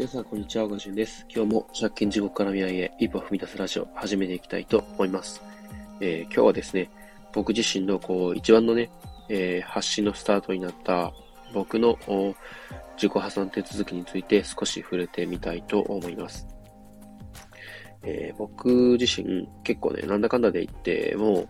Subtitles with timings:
[0.00, 0.66] 皆さん、こんにちは。
[0.66, 1.26] ガジュンです。
[1.28, 5.42] 今日も借金地獄から未来へ一歩踏み出すラジオ始めていきたいと思います。
[6.00, 6.90] えー、今日はですね、
[7.34, 8.90] 僕自身のこう一番のね、
[9.28, 11.12] えー、発信のスタートになった
[11.52, 11.98] 僕の
[12.94, 16.48] 自己破産手続きについて少し触れてみたいと思います。
[18.02, 21.48] えー、僕自身結構ね、なんだかんだで言ってもう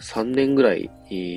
[0.00, 0.90] 3年ぐらい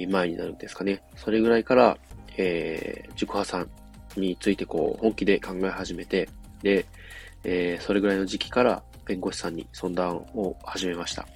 [0.09, 1.03] 前になるんですかね。
[1.15, 1.99] それぐらいから、
[2.35, 3.69] えー、自己破産
[4.15, 6.29] についてこう本気で考え始めて、
[6.61, 6.85] で、
[7.43, 11.27] えー、それぐらいの時期から弁護士さんに相談を始めました。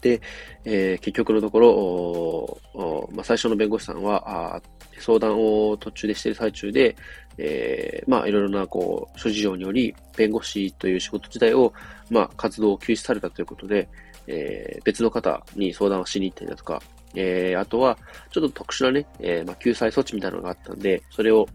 [0.00, 0.20] で、
[0.64, 4.62] えー、結局のところ、まあ、最初の弁護士さんは、
[4.98, 6.96] 相談を途中でしている最中で、
[7.38, 11.72] えー、まあ、いろいろな、こう、諸事情により、弁護士という仕事自体を、
[12.10, 13.88] まあ、活動を休止されたということで、
[14.26, 16.80] えー、別の方に相談をしに行ったりだとか、
[17.14, 17.98] えー、あとは、
[18.30, 21.48] ちょっと特殊なね、えー、まあ、救済措置みたいなのがあったんで、それを、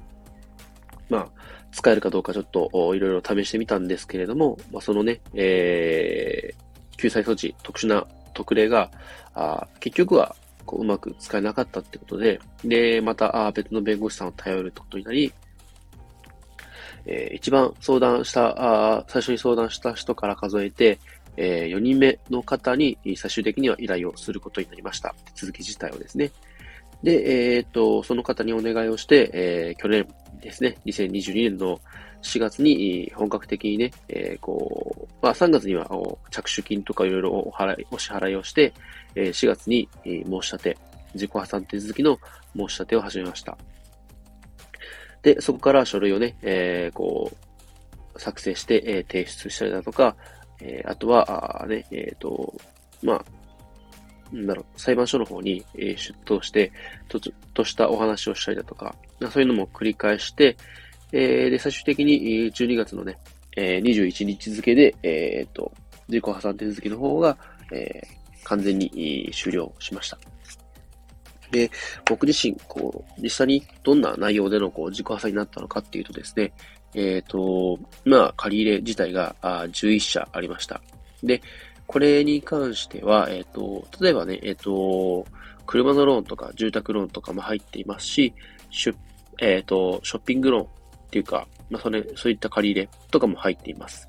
[1.10, 1.28] まあ、
[1.72, 8.92] 使えるかどうかちょっといろいろ試してみたんですけれども、まあ、そのね、えー、救済措置、特殊な特例が、
[9.34, 15.34] あ結局はこううまく使えなかったってことで、で、またあ別の弁護士さんを頼るってことになり、
[17.06, 21.00] えー、一番相談した、あ最初に相談した人から数えて、
[21.38, 25.16] えー、4人目の方に最終的には依頼をすることになりました。
[25.34, 26.32] 手続き自体をですね。
[27.04, 30.08] で、えー、っと、その方にお願いをして、えー、去年
[30.42, 31.80] ですね、2022年の
[32.22, 35.90] 4月に本格的にね、えー、こう、まあ3月には
[36.30, 38.74] 着手金とかいろいろお払い、お支払いをして、
[39.16, 40.78] え4月に申し立て、
[41.14, 42.20] 自己破産手続きの
[42.56, 43.58] 申し立てを始めました。
[45.24, 47.32] で、そこから書類をね、えー、こ
[48.16, 50.16] う、作成して、えー、提出したりだとか、
[50.62, 52.54] えー、あとは、あね、えっ、ー、と、
[53.02, 53.26] まあ、
[54.32, 56.72] なんだろ、裁判所の方に、出頭して、
[57.10, 57.20] と、
[57.54, 58.96] としたお話をしたりだとか、
[59.32, 60.56] そういうのも繰り返して、
[61.12, 63.18] えー、で、最終的に12月のね、
[63.58, 65.72] えー、21日付で、えっ、ー、と、
[66.08, 67.38] 自己破産手続きの方が、
[67.72, 70.18] えー、完全に終了しました。
[71.52, 71.70] で、
[72.06, 76.54] 僕自身、こう、実際にどんな内容でのこう自己破産になったのかっていうとですね、
[76.94, 80.82] えっ、ー、と、まあ、借り入れ自体があ11社ありました。
[81.24, 81.42] で、
[81.88, 85.26] これに関しては、えっ、ー、と、例えばね、えっ、ー、と、
[85.66, 88.34] 車のローンとか住宅ローンとかも入っていますし、
[88.70, 88.96] シュ
[89.42, 90.70] えっ、と、ショッピングローンっ
[91.10, 94.08] ていうか、まあ、それ、そういった借り入れとかも入っています。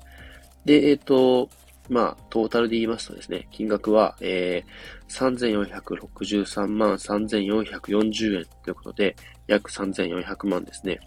[0.63, 1.49] で、えっ、と、
[1.89, 9.15] まあ、トータルで言いますとですね、金額は、えー、3463万3440円ということで、
[9.47, 10.99] 約3400万ですね。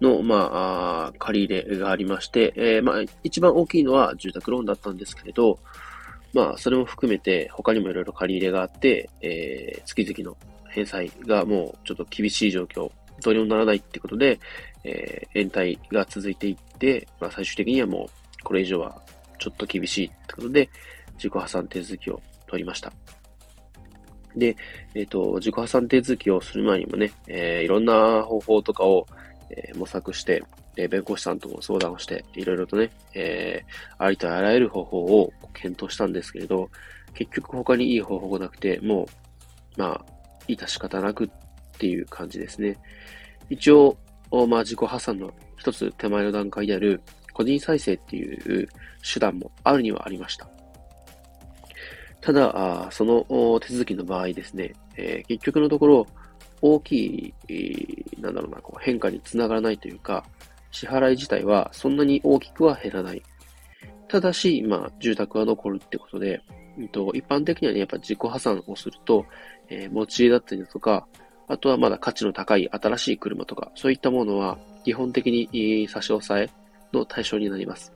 [0.00, 5.58] の、まあ、借り入れがありまして、えー、まあ、一番大きいのは住宅ローンだったんですけれど、
[6.32, 10.36] まあ、それも含めて、他にもいろいろ借り入れがあって、えー、月々の
[10.68, 12.90] 返済がもうちょっと厳しい状況、
[13.22, 14.38] どうにもならないってことで、
[14.84, 18.08] えー、延滞が続いていって、まあ、最終的にはも
[18.40, 19.00] う、これ以上は
[19.38, 20.68] ちょっと厳しいってことで、
[21.14, 22.92] 自己破産手続きを取りました。
[24.36, 24.56] で、
[24.94, 29.06] えっ、ー、と、自己破産手続きをする前にもね、えー、いろんな方法とかを、
[29.50, 30.42] えー、模索して、
[30.76, 36.70] え弁護士さんとも相談をして、いろいろとね、えー、ありとあらゆる方法を検討したんですけれど、
[37.14, 39.06] 結局他にいい方法がなくて、も
[39.76, 40.04] う、まあ、
[40.48, 41.28] 致し方なくっ
[41.78, 42.78] ていう感じですね。
[43.48, 43.96] 一応、
[44.48, 47.00] まあ、自己破産の一つ手前の段階である、
[47.32, 48.68] 個人再生っていう
[49.02, 50.48] 手段もあるにはありました。
[52.20, 56.06] ただ、その手続きの場合ですね、えー、結局のところ、
[56.74, 60.24] 大きい、なんだろうな、こう変化につながらないというか、
[60.70, 63.22] 支払い自体はそんなに大きくは減らない。
[64.08, 66.42] ただし、まあ、住宅は残るってことで、
[66.92, 69.24] と、一般的にはね、やっぱ自己破産をすると、
[69.68, 71.06] えー、持ち家だったりだとか、
[71.48, 76.50] あとはまだ価値の高い新しい車とか、そういったものは基本的に差し押さえ
[76.92, 77.92] の対象になります。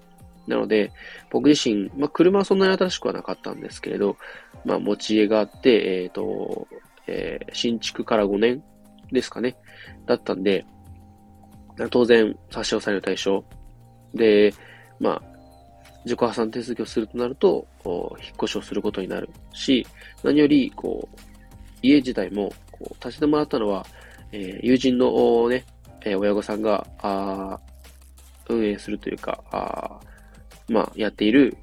[0.47, 0.93] なので、
[1.31, 4.17] 僕自身、まあ、車はそんなに新しくはなかったんですけれど、
[4.65, 6.67] まあ、持ち家があって、えっ、ー、と、
[7.11, 8.63] えー、新築から5年
[9.11, 9.57] ですかね。
[10.07, 10.65] だったんで、
[11.91, 13.45] 当然差し押さえる対象。
[14.15, 14.55] で、
[15.01, 15.23] まあ、
[16.05, 19.87] 自己破産手続きをするとなると、引っ越しをすることになるし、
[20.23, 21.19] 何より、こう、
[21.83, 23.85] 家自体も、こう、立ち止まったのは、
[24.33, 25.65] えー、友人のね、
[26.03, 27.59] えー、親御さんが、あ
[28.49, 30.01] 運営するというか、あ
[30.69, 31.57] まあ、やっている、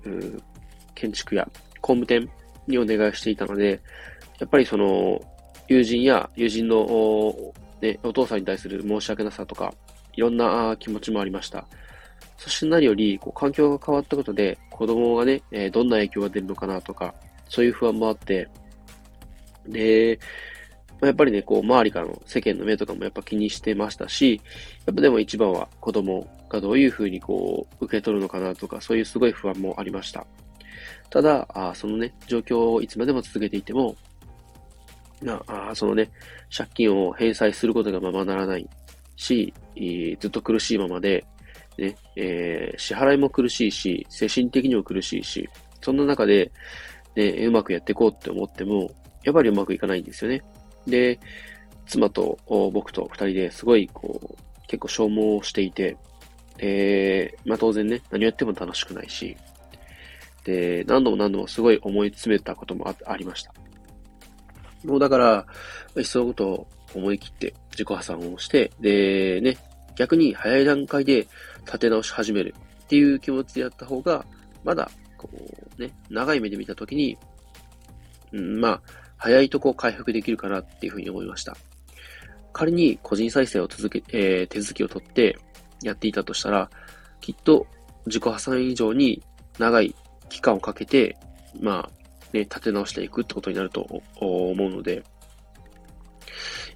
[0.95, 1.47] 建築や
[1.81, 2.29] 工務店
[2.67, 3.79] にお願いしていたので、
[4.39, 5.21] やっぱりその、
[5.67, 9.73] 友人や友人のお,、ね、お父さんに対する申し訳なさとか、
[10.13, 11.65] いろんな気持ちもありました。
[12.37, 17.13] そして何より、こう環境が変わったことで、子供がね、え、どんな影響が出るのかなとか、
[17.49, 18.47] そういう不安もあって、
[19.67, 20.19] で、
[20.99, 24.41] まやっぱりね、こう、周りからの世間の目とかもやっぱ気にしてましたし、
[24.85, 30.25] やっぱでも一番は子供がどういうふうにこう、受け取るのかなとか、そういうすごい不安もありました。
[31.09, 33.95] ただ、あそのね、状況をいつまでも続けていても、
[35.47, 36.11] あそのね、
[36.55, 38.69] 借金を返済することがままならない
[39.15, 39.53] し、
[40.19, 41.25] ずっと苦しいままで、
[41.77, 45.47] ね、えー、支払いも苦しいし、精神的にも苦しいし、
[45.81, 46.51] そんな中で、
[47.15, 48.91] ね、うまくやっていこうって思っても、
[49.23, 50.43] やっぱりうまくいかないんですよね。
[50.87, 51.19] で、
[51.85, 55.97] 妻と僕と二人ですごい、こう、結構消耗していて、
[56.57, 59.35] で、まあ当然ね、何をやっても楽しくないし、
[60.43, 63.53] で、何度も何度もすごい思い詰めたこともありました。
[64.83, 65.45] もうだから、
[65.95, 69.57] いっそのことを思い切って自己破産をして、で、ね、
[69.95, 71.27] 逆に早い段階で
[71.65, 74.25] 立て直し始めるっていう気持ちでやった方が、
[74.63, 77.17] まだ、こうね、長い目で見たときに、
[78.31, 78.81] うん、まあ、
[79.17, 81.57] 早いとこ回復できるかなっていうふうに思いました。
[82.53, 85.37] 仮に個人再生を続け、えー、手続きを取って
[85.83, 86.69] やっていたとしたら、
[87.21, 87.67] きっと
[88.05, 89.23] 自己破産以上に
[89.59, 89.95] 長い
[90.29, 91.17] 期間をかけて、
[91.59, 91.96] まあ、
[92.33, 93.87] ね、立て直していくってことになると
[94.19, 95.03] 思うので、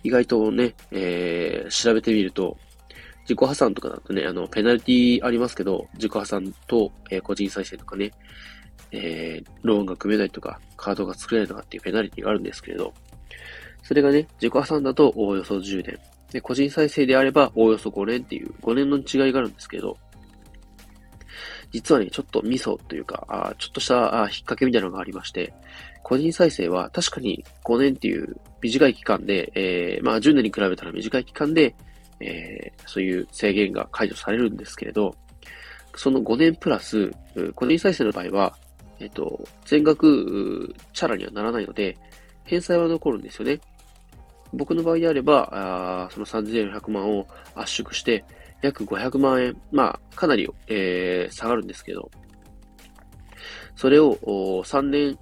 [0.03, 2.57] 意外とね、えー、調べてみると、
[3.23, 8.11] 自己破産とかだとね、あの、ペナルティありますけど、自己破産と、えー、個人再生とかね、
[8.91, 12.93] えー、ローンが組めないとか、カードが作れないとかっていうペナルティがあるんですけれど、
[13.83, 15.99] それがね、自己破産だとおおよそ10年。
[16.31, 19.97] で、個人再生であればおおよそ5年っていう5年の違いがあるんですけど、
[21.71, 25.53] 実はね、ちょっとミソというか、あちょっとしたあ引っ掛けみたいなのがありまして、
[26.03, 31.75] 個人再生は確かに5年っていう短い期間で、えー、まあ10年に比べたら短い期間で、
[32.19, 35.15] えー、そういう制限が解除されるんですけれど、
[35.95, 37.11] その5年プラス、
[37.55, 38.57] 個人再生の場合は、
[38.99, 41.97] えっ、ー、と、全額、チャラにはならないので、
[42.43, 43.59] 返済は残るんですよね。
[44.53, 48.25] 僕の場合であれば、あその3400万を圧縮して、
[48.61, 52.11] 約500万円、まあ、かなり、えー、下がるんですけど、
[53.75, 54.15] それを
[54.63, 55.17] 3年、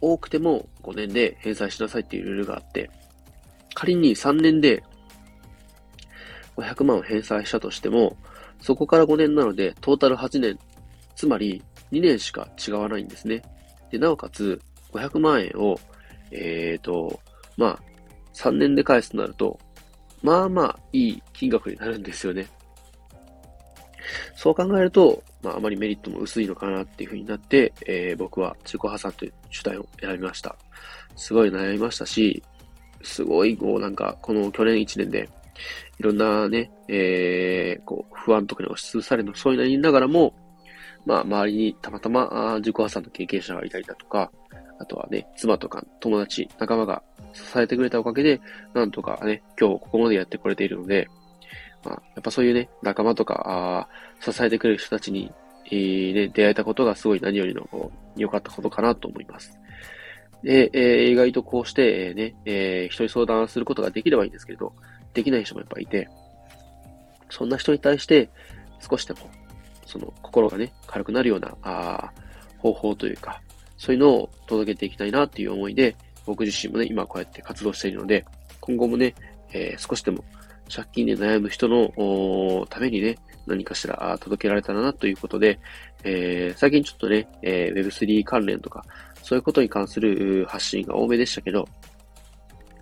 [0.00, 2.90] 多くても5年で返済しなさいっていうルールがあって、
[3.74, 4.82] 仮に3年で
[6.56, 8.16] 500万を返済したとしても、
[8.60, 10.58] そこから5年なので、トータル8年、
[11.16, 11.62] つまり
[11.92, 13.42] 2年しか違わないんですね。
[13.90, 14.60] で、なおかつ、
[14.92, 15.78] 500万円を、
[16.30, 17.20] えーと、
[17.56, 17.78] まあ、
[18.34, 19.58] 3年で返すとなると、
[20.22, 22.46] まあまあいい金額になるんですよね。
[24.34, 30.56] そう考えると、まあ、あまりメリットも薄いのかなっていう風になって、えー、僕は自己破産という主体を選びました。
[31.16, 32.42] すごい悩みましたし、
[33.02, 35.28] すごい、こう、なんか、この去年1年で、
[35.98, 40.34] いろんなね、えー、こう、不安とかに押しつぶされるの、そういうの言いながらも、
[41.04, 44.30] まあ、周りにたまたま自己破産の経験者がいたりだとか、
[44.78, 48.40] あとはね、妻とか友達、仲間が支えてくれたおかげで、
[48.74, 51.08] なんとかね、今日ここまでやってこれているので、
[51.84, 53.88] まあ、やっぱそういうね、仲間とか、あ
[54.20, 55.32] 支えてくれる人たちに、
[55.66, 59.58] えー、ね、出会えたことがすごい何よりの良かったことかなと思います。
[60.42, 64.72] で、えー、意外とこうして、えー、ね、えー、人に相談することができればいいんですけど、
[65.14, 66.08] できない人もやっぱいて、
[67.30, 68.28] そんな人に対して
[68.80, 69.20] 少しでも、
[69.86, 72.12] その心がね、軽くなるような、あ
[72.58, 73.40] 方法というか、
[73.76, 78.24] そういうのを届けていきたいなっていう思いで、僕自身もね、今こうやって活動しているので、
[78.60, 79.14] 今後もね、
[79.52, 80.24] えー、少しでも
[80.74, 85.58] 借金で悩む人のためにね、何かしら届けられたらなということで、
[86.04, 88.84] えー、最近ちょっとね、えー、Web3 関連とか、
[89.22, 91.68] そういうことに関する発信が多めでしたけど、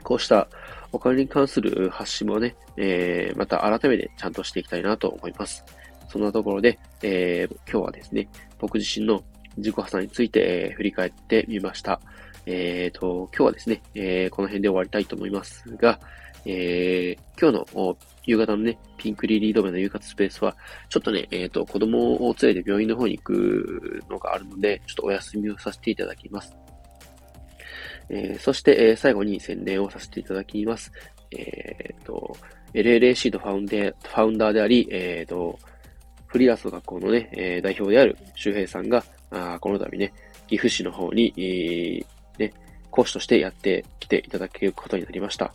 [0.05, 0.49] こうした
[0.93, 5.65] お金に関する発信もね、えー、また改めてちゃんとしていきたいなと思います。
[6.09, 8.29] そんなところで、えー、今日はですね、
[8.59, 9.23] 僕自身の
[9.57, 12.01] 自己破産について、えー、振り返ってみました。
[12.47, 16.01] え、ー、と、今日はですね、えー、この辺で終わりたいと思いますが、
[16.45, 20.57] えー、今日の夕方のね、ピンクリリード目の夕方スペースは、
[20.89, 26.57] ちょっとね、えっ、ー、と、子供を連れて病院の方に行くのがあるので、ちょっとお休みをさせていただきます。
[28.09, 30.93] えー、そして、えー、最後に宣伝をさせていただきます。
[31.31, 32.37] えっ、ー、と、
[32.75, 35.59] LLAC のファウンデーファウンダーであり、えっ、と、
[36.27, 40.13] フリーランスの学校のね、えー、代表である周平さんが、あこの度ね、
[40.47, 42.05] 岐阜市の方に、えー、
[42.39, 42.53] ね、
[42.91, 45.53] 講師としてやってきていただけることになりました。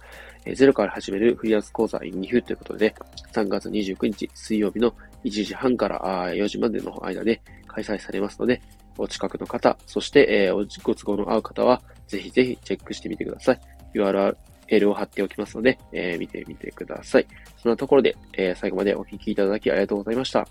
[0.54, 2.96] ゼロから始めるフリーランス講座 in 2風ということで、
[3.34, 6.00] 3月29日水曜日の1時半から
[6.30, 8.62] 4時までの間で開催されますので、
[8.98, 13.60] お近くの方、そして、えー、ご都合の合う方は、ぜひぜひチェックしてみてください。
[13.94, 17.28] URL を貼っておきますので、えー、見てみてください。
[17.62, 20.48] そんなところで、えー、最後までお聴きいただきありがとうございました。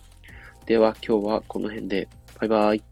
[0.66, 2.08] では、今日はこの辺で、
[2.40, 2.82] バイバイ。